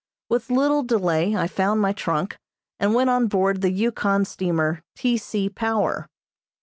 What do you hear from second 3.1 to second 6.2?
on board the Yukon steamer T. C. Power.